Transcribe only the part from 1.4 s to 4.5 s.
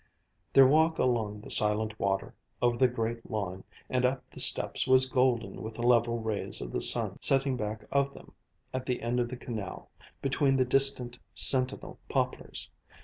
the silent water, over the great lawn, and up the